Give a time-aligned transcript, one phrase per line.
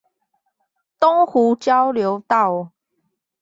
[0.99, 2.71] 東湖交流道